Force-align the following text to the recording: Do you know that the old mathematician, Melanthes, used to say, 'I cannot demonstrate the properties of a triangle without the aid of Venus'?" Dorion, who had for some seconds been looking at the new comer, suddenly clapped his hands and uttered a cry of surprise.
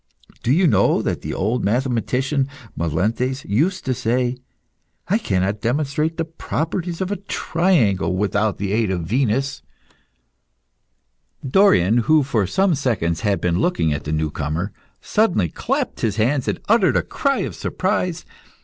Do 0.41 0.51
you 0.51 0.65
know 0.65 1.03
that 1.03 1.21
the 1.21 1.31
old 1.35 1.63
mathematician, 1.63 2.47
Melanthes, 2.75 3.45
used 3.47 3.85
to 3.85 3.93
say, 3.93 4.35
'I 5.09 5.19
cannot 5.19 5.61
demonstrate 5.61 6.17
the 6.17 6.25
properties 6.25 7.01
of 7.01 7.11
a 7.11 7.17
triangle 7.17 8.15
without 8.17 8.57
the 8.57 8.71
aid 8.71 8.89
of 8.89 9.03
Venus'?" 9.03 9.61
Dorion, 11.47 11.97
who 12.05 12.21
had 12.21 12.27
for 12.29 12.47
some 12.47 12.73
seconds 12.73 13.21
been 13.41 13.59
looking 13.59 13.93
at 13.93 14.03
the 14.05 14.11
new 14.11 14.31
comer, 14.31 14.71
suddenly 15.01 15.49
clapped 15.49 15.99
his 15.99 16.15
hands 16.15 16.47
and 16.47 16.59
uttered 16.67 16.97
a 16.97 17.03
cry 17.03 17.41
of 17.41 17.53
surprise. 17.53 18.25